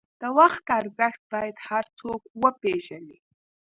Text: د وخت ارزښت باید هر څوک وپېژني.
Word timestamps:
د 0.21 0.23
وخت 0.39 0.63
ارزښت 0.79 1.21
باید 1.31 1.55
هر 1.67 1.85
څوک 1.99 2.21
وپېژني. 2.41 3.17